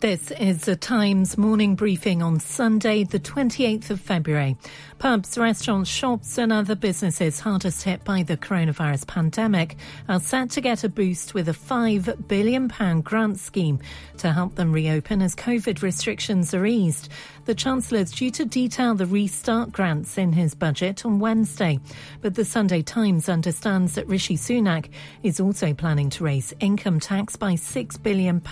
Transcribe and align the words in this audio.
This 0.00 0.30
is 0.30 0.60
the 0.60 0.76
Times 0.76 1.36
morning 1.36 1.74
briefing 1.74 2.22
on 2.22 2.38
Sunday, 2.38 3.02
the 3.02 3.18
28th 3.18 3.90
of 3.90 4.00
February. 4.00 4.56
Pubs, 5.00 5.36
restaurants, 5.36 5.90
shops, 5.90 6.38
and 6.38 6.52
other 6.52 6.76
businesses 6.76 7.40
hardest 7.40 7.82
hit 7.82 8.04
by 8.04 8.22
the 8.22 8.36
coronavirus 8.36 9.08
pandemic 9.08 9.76
are 10.08 10.20
set 10.20 10.50
to 10.50 10.60
get 10.60 10.84
a 10.84 10.88
boost 10.88 11.34
with 11.34 11.48
a 11.48 11.52
£5 11.52 12.28
billion 12.28 12.68
grant 13.00 13.40
scheme 13.40 13.80
to 14.18 14.32
help 14.32 14.54
them 14.54 14.72
reopen 14.72 15.20
as 15.20 15.34
COVID 15.34 15.82
restrictions 15.82 16.54
are 16.54 16.64
eased. 16.64 17.08
The 17.48 17.54
Chancellor 17.54 18.00
is 18.00 18.10
due 18.10 18.30
to 18.32 18.44
detail 18.44 18.94
the 18.94 19.06
restart 19.06 19.72
grants 19.72 20.18
in 20.18 20.34
his 20.34 20.54
budget 20.54 21.06
on 21.06 21.18
Wednesday. 21.18 21.80
But 22.20 22.34
the 22.34 22.44
Sunday 22.44 22.82
Times 22.82 23.26
understands 23.26 23.94
that 23.94 24.06
Rishi 24.06 24.36
Sunak 24.36 24.90
is 25.22 25.40
also 25.40 25.72
planning 25.72 26.10
to 26.10 26.24
raise 26.24 26.52
income 26.60 27.00
tax 27.00 27.36
by 27.36 27.54
£6 27.54 28.02
billion 28.02 28.42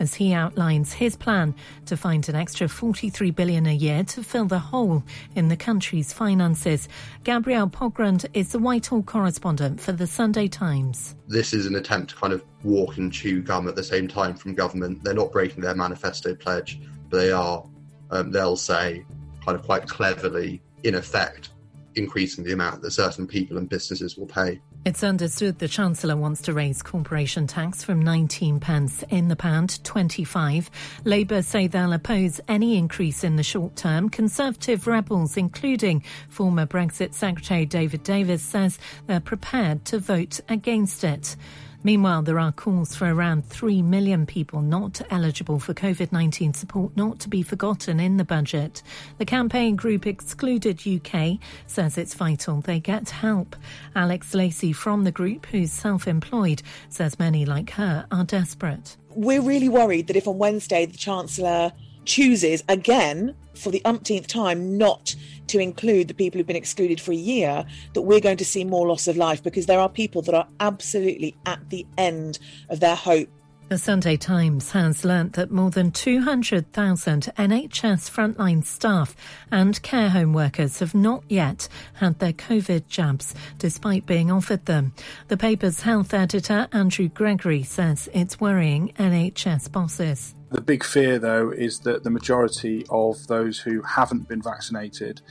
as 0.00 0.14
he 0.14 0.32
outlines 0.34 0.92
his 0.92 1.14
plan 1.14 1.54
to 1.86 1.96
find 1.96 2.28
an 2.28 2.34
extra 2.34 2.68
43 2.68 3.30
billion 3.30 3.66
a 3.66 3.72
year 3.72 4.02
to 4.02 4.24
fill 4.24 4.46
the 4.46 4.58
hole 4.58 5.04
in 5.36 5.46
the 5.46 5.56
country's 5.56 6.12
finances. 6.12 6.88
Gabrielle 7.22 7.68
Pogrund 7.68 8.26
is 8.34 8.50
the 8.50 8.58
Whitehall 8.58 9.04
correspondent 9.04 9.80
for 9.80 9.92
the 9.92 10.08
Sunday 10.08 10.48
Times. 10.48 11.14
This 11.28 11.52
is 11.52 11.64
an 11.64 11.76
attempt 11.76 12.10
to 12.10 12.16
kind 12.16 12.32
of 12.32 12.44
walk 12.64 12.96
and 12.96 13.12
chew 13.12 13.40
gum 13.40 13.68
at 13.68 13.76
the 13.76 13.84
same 13.84 14.08
time 14.08 14.34
from 14.34 14.56
government. 14.56 15.04
They're 15.04 15.14
not 15.14 15.30
breaking 15.30 15.62
their 15.62 15.76
manifesto 15.76 16.34
pledge, 16.34 16.80
but 17.08 17.18
they 17.18 17.30
are 17.30 17.64
um, 18.10 18.30
they'll 18.30 18.56
say, 18.56 19.04
kind 19.44 19.58
of 19.58 19.64
quite 19.64 19.86
cleverly, 19.86 20.60
in 20.84 20.94
effect, 20.94 21.50
increasing 21.94 22.44
the 22.44 22.52
amount 22.52 22.82
that 22.82 22.90
certain 22.92 23.26
people 23.26 23.58
and 23.58 23.68
businesses 23.68 24.16
will 24.16 24.26
pay. 24.26 24.60
It's 24.86 25.04
understood 25.04 25.58
the 25.58 25.68
Chancellor 25.68 26.16
wants 26.16 26.40
to 26.42 26.54
raise 26.54 26.80
corporation 26.82 27.46
tax 27.46 27.84
from 27.84 28.00
19 28.00 28.60
pence 28.60 29.04
in 29.10 29.28
the 29.28 29.36
pound 29.36 29.84
25. 29.84 30.70
Labour 31.04 31.42
say 31.42 31.66
they'll 31.66 31.92
oppose 31.92 32.40
any 32.48 32.78
increase 32.78 33.22
in 33.22 33.36
the 33.36 33.42
short 33.42 33.76
term. 33.76 34.08
Conservative 34.08 34.86
rebels, 34.86 35.36
including 35.36 36.02
former 36.30 36.64
Brexit 36.64 37.12
Secretary 37.12 37.66
David 37.66 38.04
Davis, 38.04 38.42
says 38.42 38.78
they're 39.06 39.20
prepared 39.20 39.84
to 39.84 39.98
vote 39.98 40.40
against 40.48 41.04
it. 41.04 41.36
Meanwhile, 41.82 42.22
there 42.22 42.38
are 42.38 42.52
calls 42.52 42.94
for 42.94 43.12
around 43.12 43.46
3 43.46 43.80
million 43.80 44.26
people 44.26 44.60
not 44.60 45.00
eligible 45.10 45.58
for 45.58 45.72
COVID 45.72 46.12
19 46.12 46.52
support 46.52 46.94
not 46.96 47.18
to 47.20 47.28
be 47.28 47.42
forgotten 47.42 47.98
in 47.98 48.18
the 48.18 48.24
budget. 48.24 48.82
The 49.18 49.24
campaign 49.24 49.76
group 49.76 50.06
Excluded 50.06 50.82
UK 50.86 51.38
says 51.66 51.96
it's 51.96 52.14
vital 52.14 52.60
they 52.60 52.80
get 52.80 53.08
help. 53.08 53.56
Alex 53.96 54.34
Lacey 54.34 54.72
from 54.72 55.04
the 55.04 55.12
group, 55.12 55.46
who's 55.46 55.72
self 55.72 56.06
employed, 56.06 56.62
says 56.90 57.18
many 57.18 57.46
like 57.46 57.70
her 57.70 58.06
are 58.10 58.24
desperate. 58.24 58.96
We're 59.14 59.42
really 59.42 59.68
worried 59.68 60.06
that 60.08 60.16
if 60.16 60.28
on 60.28 60.38
Wednesday 60.38 60.84
the 60.86 60.98
Chancellor 60.98 61.72
chooses 62.04 62.62
again 62.68 63.34
for 63.54 63.70
the 63.70 63.84
umpteenth 63.84 64.26
time 64.26 64.78
not 64.78 65.14
to 65.48 65.58
include 65.58 66.08
the 66.08 66.14
people 66.14 66.38
who've 66.38 66.46
been 66.46 66.56
excluded 66.56 67.00
for 67.00 67.12
a 67.12 67.16
year, 67.16 67.64
that 67.94 68.02
we're 68.02 68.20
going 68.20 68.36
to 68.36 68.44
see 68.44 68.64
more 68.64 68.86
loss 68.86 69.08
of 69.08 69.16
life 69.16 69.42
because 69.42 69.66
there 69.66 69.80
are 69.80 69.88
people 69.88 70.22
that 70.22 70.34
are 70.34 70.46
absolutely 70.60 71.36
at 71.46 71.70
the 71.70 71.86
end 71.98 72.38
of 72.68 72.80
their 72.80 72.94
hope. 72.94 73.28
The 73.68 73.78
Sunday 73.78 74.16
Times 74.16 74.72
has 74.72 75.04
learnt 75.04 75.34
that 75.34 75.52
more 75.52 75.70
than 75.70 75.92
200,000 75.92 77.32
NHS 77.38 78.10
frontline 78.10 78.64
staff 78.64 79.14
and 79.52 79.80
care 79.82 80.10
home 80.10 80.32
workers 80.32 80.80
have 80.80 80.92
not 80.92 81.22
yet 81.28 81.68
had 81.94 82.18
their 82.18 82.32
COVID 82.32 82.88
jabs, 82.88 83.32
despite 83.58 84.06
being 84.06 84.28
offered 84.28 84.66
them. 84.66 84.92
The 85.28 85.36
paper's 85.36 85.82
health 85.82 86.12
editor, 86.12 86.66
Andrew 86.72 87.08
Gregory, 87.08 87.62
says 87.62 88.08
it's 88.12 88.40
worrying 88.40 88.92
NHS 88.98 89.70
bosses. 89.70 90.34
The 90.50 90.60
big 90.60 90.82
fear, 90.82 91.18
though, 91.18 91.50
is 91.50 91.80
that 91.80 92.02
the 92.02 92.10
majority 92.10 92.84
of 92.90 93.26
those 93.28 93.60
who 93.60 93.82
haven't 93.82 94.28
been 94.28 94.42
vaccinated 94.42 95.22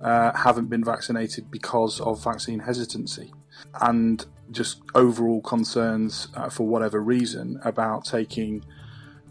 uh, 0.00 0.32
haven't 0.36 0.66
been 0.66 0.84
vaccinated 0.84 1.50
because 1.50 2.00
of 2.00 2.22
vaccine 2.22 2.58
hesitancy 2.58 3.32
and 3.80 4.26
just 4.50 4.82
overall 4.94 5.40
concerns 5.40 6.28
uh, 6.34 6.50
for 6.50 6.66
whatever 6.66 7.00
reason 7.00 7.58
about 7.64 8.04
taking 8.04 8.64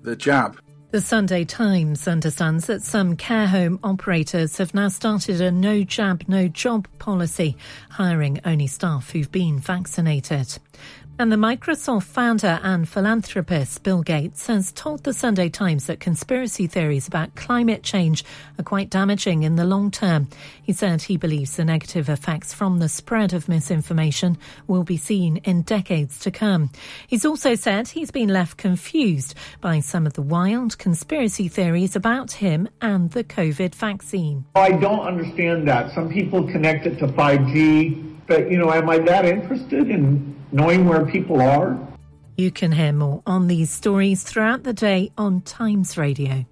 the 0.01 0.15
jab. 0.15 0.59
The 0.91 1.01
Sunday 1.01 1.43
Times 1.43 2.07
understands 2.07 2.67
that 2.67 2.81
some 2.81 3.17
care 3.17 3.47
home 3.47 3.79
operators 3.83 4.57
have 4.59 4.73
now 4.73 4.87
started 4.87 5.41
a 5.41 5.51
no 5.51 5.83
jab, 5.83 6.23
no 6.27 6.47
job 6.47 6.87
policy, 6.99 7.57
hiring 7.89 8.39
only 8.45 8.67
staff 8.67 9.11
who've 9.11 9.31
been 9.31 9.59
vaccinated. 9.59 10.57
And 11.17 11.31
the 11.31 11.37
Microsoft 11.37 12.03
founder 12.03 12.59
and 12.61 12.89
philanthropist 12.89 13.83
Bill 13.83 14.03
Gates 14.03 14.47
has 14.47 14.73
told 14.73 15.05
the 15.05 15.13
Sunday 15.13 15.47
Times 15.47 15.85
that 15.85 16.01
conspiracy 16.01 16.67
theories 16.67 17.07
about 17.07 17.35
climate 17.35 17.83
change 17.83 18.25
are 18.59 18.63
quite 18.63 18.89
damaging 18.89 19.43
in 19.43 19.55
the 19.55 19.63
long 19.63 19.91
term. 19.91 20.27
He 20.61 20.73
said 20.73 21.03
he 21.03 21.15
believes 21.15 21.55
the 21.55 21.63
negative 21.63 22.09
effects 22.09 22.53
from 22.53 22.79
the 22.79 22.89
spread 22.89 23.31
of 23.31 23.47
misinformation 23.47 24.37
will 24.67 24.83
be 24.83 24.97
seen 24.97 25.37
in 25.37 25.61
decades 25.61 26.19
to 26.19 26.31
come. 26.31 26.69
He's 27.07 27.25
also 27.25 27.55
said 27.55 27.87
he's 27.87 28.11
been 28.11 28.29
left 28.29 28.57
confused 28.57 29.35
by 29.61 29.79
some 29.79 30.05
of 30.05 30.13
the 30.13 30.21
wild 30.21 30.77
conspiracy 30.77 31.47
theories 31.47 31.95
about 31.95 32.33
him 32.33 32.67
and 32.81 33.11
the 33.11 33.23
COVID 33.23 33.73
vaccine. 33.73 34.43
I 34.53 34.73
don't 34.73 35.07
understand 35.07 35.65
that. 35.69 35.93
Some 35.93 36.09
people 36.09 36.43
connect 36.43 36.87
it 36.87 36.99
to 36.99 37.07
5G, 37.07 38.14
but 38.27 38.51
you 38.51 38.57
know, 38.57 38.71
am 38.71 38.89
I 38.89 38.99
that 38.99 39.25
interested 39.25 39.89
in 39.89 40.35
knowing 40.51 40.85
where 40.85 41.05
people 41.05 41.41
are. 41.41 41.77
You 42.37 42.51
can 42.51 42.71
hear 42.71 42.93
more 42.93 43.21
on 43.25 43.47
these 43.47 43.71
stories 43.71 44.23
throughout 44.23 44.63
the 44.63 44.73
day 44.73 45.11
on 45.17 45.41
Times 45.41 45.97
Radio. 45.97 46.45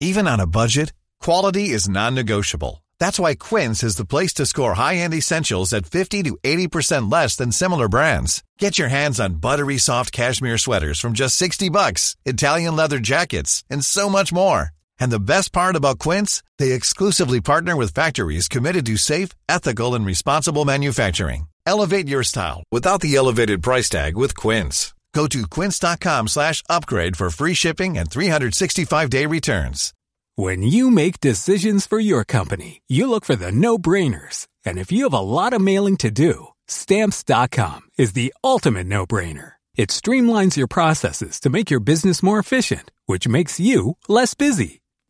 Even 0.00 0.26
on 0.26 0.40
a 0.40 0.46
budget, 0.46 0.92
quality 1.20 1.70
is 1.70 1.88
non 1.88 2.14
negotiable. 2.14 2.84
That's 2.98 3.18
why 3.18 3.34
Quince 3.34 3.82
is 3.82 3.96
the 3.96 4.04
place 4.04 4.34
to 4.34 4.46
score 4.46 4.74
high 4.74 4.96
end 4.96 5.14
essentials 5.14 5.72
at 5.72 5.86
50 5.86 6.22
to 6.24 6.38
80% 6.42 7.10
less 7.10 7.36
than 7.36 7.52
similar 7.52 7.88
brands. 7.88 8.42
Get 8.58 8.78
your 8.78 8.88
hands 8.88 9.20
on 9.20 9.40
buttery 9.40 9.78
soft 9.78 10.12
cashmere 10.12 10.58
sweaters 10.58 10.98
from 11.00 11.12
just 11.12 11.36
60 11.36 11.68
bucks, 11.70 12.16
Italian 12.24 12.76
leather 12.76 12.98
jackets, 12.98 13.64
and 13.70 13.84
so 13.84 14.08
much 14.08 14.32
more. 14.32 14.70
And 15.02 15.10
the 15.10 15.28
best 15.34 15.52
part 15.52 15.74
about 15.74 15.98
Quince, 15.98 16.44
they 16.58 16.70
exclusively 16.70 17.40
partner 17.40 17.74
with 17.74 17.92
factories 17.92 18.46
committed 18.46 18.86
to 18.86 18.96
safe, 18.96 19.30
ethical 19.48 19.96
and 19.96 20.06
responsible 20.06 20.64
manufacturing. 20.64 21.48
Elevate 21.66 22.06
your 22.06 22.22
style 22.22 22.62
without 22.70 23.00
the 23.00 23.16
elevated 23.16 23.64
price 23.64 23.88
tag 23.88 24.16
with 24.16 24.36
Quince. 24.36 24.94
Go 25.12 25.26
to 25.34 25.42
quince.com/upgrade 25.56 27.16
for 27.18 27.30
free 27.30 27.56
shipping 27.62 27.98
and 27.98 28.08
365-day 28.08 29.26
returns. 29.26 29.92
When 30.36 30.62
you 30.62 30.88
make 31.00 31.26
decisions 31.30 31.84
for 31.84 31.98
your 31.98 32.24
company, 32.24 32.80
you 32.88 33.08
look 33.10 33.24
for 33.24 33.36
the 33.36 33.50
no-brainers. 33.50 34.46
And 34.64 34.78
if 34.78 34.92
you 34.92 35.02
have 35.02 35.18
a 35.20 35.28
lot 35.38 35.52
of 35.52 35.68
mailing 35.70 35.96
to 36.04 36.10
do, 36.12 36.34
stamps.com 36.68 37.80
is 37.98 38.12
the 38.12 38.32
ultimate 38.44 38.86
no-brainer. 38.86 39.48
It 39.74 39.90
streamlines 39.90 40.56
your 40.56 40.68
processes 40.68 41.40
to 41.40 41.50
make 41.50 41.72
your 41.72 41.82
business 41.90 42.22
more 42.22 42.38
efficient, 42.38 42.92
which 43.06 43.26
makes 43.26 43.58
you 43.58 43.96
less 44.08 44.34
busy. 44.34 44.81